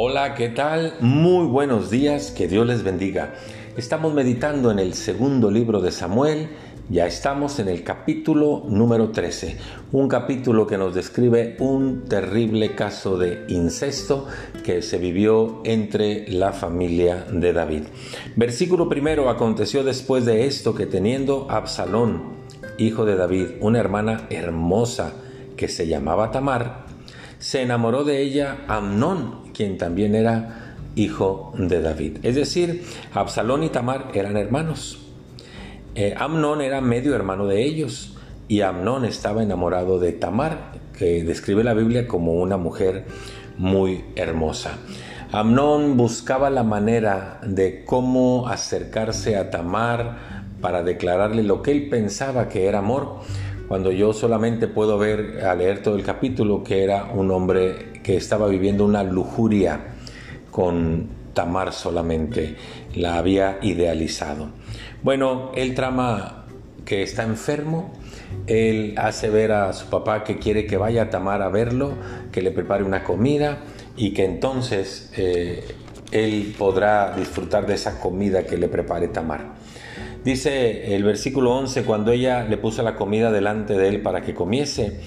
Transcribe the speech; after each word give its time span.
Hola, 0.00 0.36
¿qué 0.36 0.48
tal? 0.48 0.94
Muy 1.00 1.46
buenos 1.46 1.90
días, 1.90 2.30
que 2.30 2.46
Dios 2.46 2.64
les 2.64 2.84
bendiga. 2.84 3.34
Estamos 3.76 4.14
meditando 4.14 4.70
en 4.70 4.78
el 4.78 4.94
segundo 4.94 5.50
libro 5.50 5.80
de 5.80 5.90
Samuel, 5.90 6.50
ya 6.88 7.04
estamos 7.08 7.58
en 7.58 7.66
el 7.66 7.82
capítulo 7.82 8.62
número 8.68 9.10
13, 9.10 9.56
un 9.90 10.06
capítulo 10.06 10.68
que 10.68 10.78
nos 10.78 10.94
describe 10.94 11.56
un 11.58 12.04
terrible 12.04 12.76
caso 12.76 13.18
de 13.18 13.44
incesto 13.48 14.28
que 14.62 14.82
se 14.82 14.98
vivió 14.98 15.62
entre 15.64 16.28
la 16.28 16.52
familia 16.52 17.26
de 17.32 17.52
David. 17.52 17.82
Versículo 18.36 18.88
primero, 18.88 19.28
aconteció 19.28 19.82
después 19.82 20.24
de 20.24 20.46
esto 20.46 20.76
que 20.76 20.86
teniendo 20.86 21.48
Absalón, 21.50 22.22
hijo 22.78 23.04
de 23.04 23.16
David, 23.16 23.46
una 23.58 23.80
hermana 23.80 24.28
hermosa 24.30 25.14
que 25.56 25.66
se 25.66 25.88
llamaba 25.88 26.30
Tamar, 26.30 26.87
se 27.38 27.62
enamoró 27.62 28.04
de 28.04 28.20
ella 28.22 28.58
Amnón, 28.68 29.52
quien 29.54 29.78
también 29.78 30.14
era 30.14 30.74
hijo 30.96 31.52
de 31.56 31.80
David. 31.80 32.18
Es 32.22 32.34
decir, 32.34 32.84
Absalón 33.14 33.62
y 33.62 33.68
Tamar 33.68 34.10
eran 34.14 34.36
hermanos. 34.36 34.98
Eh, 35.94 36.14
Amnón 36.16 36.60
era 36.60 36.80
medio 36.80 37.14
hermano 37.14 37.46
de 37.46 37.64
ellos 37.64 38.16
y 38.48 38.62
Amnón 38.62 39.04
estaba 39.04 39.42
enamorado 39.42 39.98
de 39.98 40.12
Tamar, 40.12 40.72
que 40.96 41.22
describe 41.22 41.62
la 41.62 41.74
Biblia 41.74 42.08
como 42.08 42.34
una 42.34 42.56
mujer 42.56 43.04
muy 43.56 44.04
hermosa. 44.16 44.78
Amnón 45.30 45.96
buscaba 45.96 46.50
la 46.50 46.62
manera 46.62 47.40
de 47.44 47.84
cómo 47.84 48.48
acercarse 48.48 49.36
a 49.36 49.50
Tamar 49.50 50.46
para 50.60 50.82
declararle 50.82 51.42
lo 51.42 51.62
que 51.62 51.70
él 51.70 51.88
pensaba 51.88 52.48
que 52.48 52.66
era 52.66 52.78
amor 52.78 53.20
cuando 53.68 53.92
yo 53.92 54.14
solamente 54.14 54.66
puedo 54.66 54.98
ver, 54.98 55.44
a 55.44 55.54
leer 55.54 55.82
todo 55.82 55.94
el 55.94 56.02
capítulo, 56.02 56.64
que 56.64 56.82
era 56.82 57.04
un 57.04 57.30
hombre 57.30 58.00
que 58.02 58.16
estaba 58.16 58.48
viviendo 58.48 58.84
una 58.84 59.02
lujuria 59.02 59.80
con 60.50 61.18
Tamar 61.34 61.72
solamente, 61.74 62.56
la 62.94 63.18
había 63.18 63.58
idealizado. 63.60 64.48
Bueno, 65.02 65.52
él 65.54 65.74
trama 65.74 66.46
que 66.86 67.02
está 67.02 67.22
enfermo, 67.24 67.92
él 68.46 68.94
hace 68.96 69.28
ver 69.28 69.52
a 69.52 69.74
su 69.74 69.86
papá 69.88 70.24
que 70.24 70.38
quiere 70.38 70.66
que 70.66 70.78
vaya 70.78 71.02
a 71.02 71.10
Tamar 71.10 71.42
a 71.42 71.50
verlo, 71.50 71.92
que 72.32 72.40
le 72.40 72.50
prepare 72.50 72.82
una 72.82 73.04
comida 73.04 73.58
y 73.96 74.14
que 74.14 74.24
entonces 74.24 75.12
eh, 75.16 75.62
él 76.10 76.54
podrá 76.56 77.14
disfrutar 77.14 77.66
de 77.66 77.74
esa 77.74 78.00
comida 78.00 78.44
que 78.44 78.56
le 78.56 78.68
prepare 78.68 79.08
Tamar. 79.08 79.54
Dice 80.24 80.94
el 80.94 81.04
versículo 81.04 81.54
11, 81.56 81.84
cuando 81.84 82.10
ella 82.10 82.44
le 82.44 82.56
puso 82.56 82.82
la 82.82 82.96
comida 82.96 83.30
delante 83.30 83.74
de 83.74 83.88
él 83.88 84.02
para 84.02 84.22
que 84.22 84.34
comiese, 84.34 85.00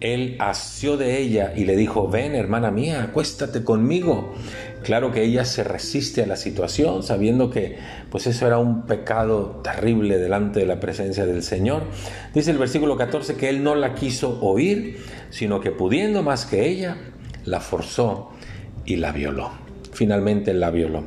él 0.00 0.36
asió 0.38 0.96
de 0.96 1.18
ella 1.18 1.52
y 1.56 1.64
le 1.64 1.76
dijo, 1.76 2.08
ven 2.08 2.34
hermana 2.34 2.70
mía, 2.70 3.02
acuéstate 3.02 3.64
conmigo. 3.64 4.34
Claro 4.82 5.10
que 5.10 5.22
ella 5.22 5.44
se 5.44 5.64
resiste 5.64 6.22
a 6.22 6.26
la 6.26 6.36
situación, 6.36 7.02
sabiendo 7.02 7.50
que 7.50 7.76
pues 8.10 8.26
eso 8.26 8.46
era 8.46 8.58
un 8.58 8.86
pecado 8.86 9.60
terrible 9.64 10.18
delante 10.18 10.60
de 10.60 10.66
la 10.66 10.80
presencia 10.80 11.26
del 11.26 11.42
Señor. 11.42 11.84
Dice 12.34 12.50
el 12.50 12.58
versículo 12.58 12.96
14 12.96 13.36
que 13.36 13.48
él 13.48 13.62
no 13.62 13.74
la 13.74 13.94
quiso 13.94 14.38
oír, 14.42 14.98
sino 15.30 15.60
que 15.60 15.70
pudiendo 15.70 16.22
más 16.22 16.44
que 16.44 16.68
ella, 16.68 16.98
la 17.44 17.60
forzó 17.60 18.32
y 18.84 18.96
la 18.96 19.12
violó. 19.12 19.50
Finalmente 19.92 20.52
la 20.52 20.70
violó. 20.70 21.04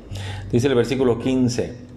Dice 0.51 0.67
el 0.67 0.75
versículo 0.75 1.19
15, 1.19 1.89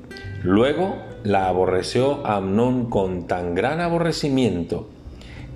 Luego 0.43 0.97
la 1.25 1.49
aborreció 1.49 2.27
Amnón 2.27 2.91
con 2.91 3.27
tan 3.27 3.55
gran 3.55 3.81
aborrecimiento 3.81 4.89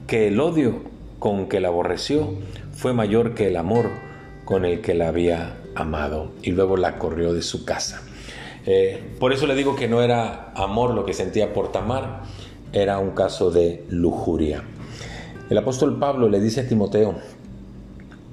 que 0.07 0.29
el 0.29 0.41
odio 0.41 0.83
con 1.19 1.49
que 1.49 1.61
la 1.61 1.69
aborreció 1.69 2.35
fue 2.73 2.93
mayor 2.93 3.35
que 3.35 3.49
el 3.49 3.57
amor 3.57 3.91
con 4.45 4.65
el 4.65 4.81
que 4.81 4.95
la 4.95 5.09
había 5.09 5.57
amado 5.75 6.31
y 6.43 6.53
luego 6.53 6.77
la 6.77 6.99
corrió 6.99 7.33
de 7.33 7.43
su 7.43 7.65
casa. 7.65 8.03
Eh, 8.67 9.15
por 9.19 9.33
eso 9.33 9.47
le 9.47 9.55
digo 9.55 9.77
que 9.77 9.89
no 9.89 10.03
era 10.03 10.53
amor 10.55 10.95
lo 10.95 11.05
que 11.05 11.15
sentía 11.15 11.53
por 11.53 11.73
Tamar, 11.73 12.23
era 12.73 12.99
un 12.99 13.11
caso 13.11 13.51
de 13.51 13.85
lujuria. 13.91 14.65
El 15.49 15.59
apóstol 15.59 15.99
Pablo 15.99 16.29
le 16.29 16.41
dice 16.41 16.63
a 16.63 16.69
Timoteo, 16.69 17.15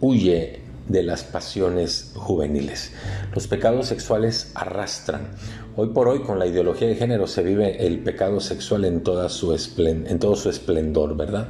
huye 0.01 0.61
de 0.87 1.03
las 1.03 1.23
pasiones 1.23 2.11
juveniles. 2.15 2.91
Los 3.33 3.47
pecados 3.47 3.87
sexuales 3.87 4.51
arrastran. 4.55 5.29
Hoy 5.75 5.89
por 5.89 6.07
hoy 6.07 6.19
con 6.19 6.37
la 6.37 6.45
ideología 6.45 6.87
de 6.87 6.95
género 6.95 7.25
se 7.25 7.41
vive 7.41 7.87
el 7.87 7.99
pecado 7.99 8.39
sexual 8.39 8.85
en, 8.85 9.01
todo 9.01 9.27
su 9.27 9.53
esplendor, 9.53 11.17
¿verdad? 11.17 11.49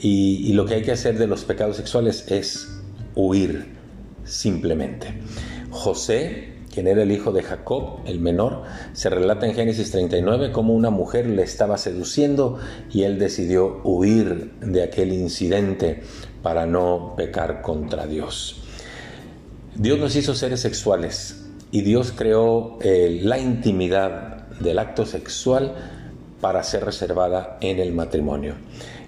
Y, 0.00 0.48
y 0.48 0.54
lo 0.54 0.64
que 0.64 0.74
hay 0.74 0.82
que 0.82 0.92
hacer 0.92 1.18
de 1.18 1.26
los 1.26 1.44
pecados 1.44 1.76
sexuales 1.76 2.24
es 2.30 2.80
huir 3.14 3.74
simplemente. 4.24 5.08
José 5.70 6.54
quien 6.72 6.86
era 6.86 7.02
el 7.02 7.10
hijo 7.10 7.32
de 7.32 7.42
Jacob, 7.42 8.00
el 8.06 8.20
menor, 8.20 8.62
se 8.92 9.10
relata 9.10 9.46
en 9.46 9.54
Génesis 9.54 9.90
39 9.90 10.52
cómo 10.52 10.74
una 10.74 10.90
mujer 10.90 11.26
le 11.26 11.42
estaba 11.42 11.76
seduciendo 11.76 12.58
y 12.90 13.02
él 13.02 13.18
decidió 13.18 13.80
huir 13.84 14.52
de 14.60 14.82
aquel 14.82 15.12
incidente 15.12 16.02
para 16.42 16.66
no 16.66 17.14
pecar 17.16 17.62
contra 17.62 18.06
Dios. 18.06 18.62
Dios 19.74 19.98
nos 19.98 20.14
hizo 20.16 20.34
seres 20.34 20.60
sexuales 20.60 21.47
y 21.70 21.82
Dios 21.82 22.12
creó 22.16 22.78
eh, 22.80 23.20
la 23.22 23.38
intimidad 23.38 24.48
del 24.60 24.78
acto 24.78 25.06
sexual 25.06 25.74
para 26.40 26.62
ser 26.62 26.84
reservada 26.84 27.58
en 27.60 27.78
el 27.78 27.92
matrimonio. 27.92 28.54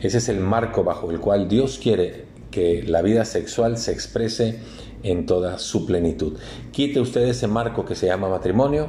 Ese 0.00 0.18
es 0.18 0.28
el 0.28 0.40
marco 0.40 0.84
bajo 0.84 1.10
el 1.10 1.20
cual 1.20 1.48
Dios 1.48 1.78
quiere 1.82 2.24
que 2.50 2.82
la 2.82 3.02
vida 3.02 3.24
sexual 3.24 3.78
se 3.78 3.92
exprese 3.92 4.58
en 5.02 5.24
toda 5.24 5.58
su 5.58 5.86
plenitud. 5.86 6.36
Quite 6.72 7.00
usted 7.00 7.22
ese 7.22 7.46
marco 7.46 7.86
que 7.86 7.94
se 7.94 8.06
llama 8.06 8.28
matrimonio 8.28 8.88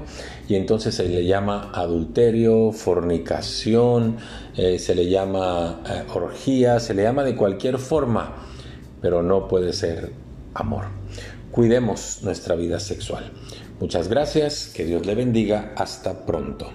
y 0.49 0.55
entonces 0.55 0.95
se 0.95 1.07
le 1.07 1.25
llama 1.25 1.71
adulterio, 1.73 2.71
fornicación, 2.73 4.17
eh, 4.57 4.77
se 4.79 4.95
le 4.95 5.09
llama 5.09 5.81
eh, 5.88 6.03
orgía, 6.13 6.79
se 6.79 6.93
le 6.93 7.03
llama 7.03 7.23
de 7.23 7.35
cualquier 7.35 7.77
forma, 7.77 8.35
pero 8.99 9.23
no 9.23 9.47
puede 9.47 9.71
ser 9.71 10.11
amor 10.53 10.85
cuidemos 11.51 12.19
nuestra 12.23 12.56
vida 12.56 12.79
sexual. 12.79 13.31
Muchas 13.79 14.07
gracias, 14.07 14.72
que 14.73 14.85
Dios 14.85 15.06
le 15.06 15.16
bendiga, 15.16 15.73
hasta 15.75 16.25
pronto. 16.25 16.72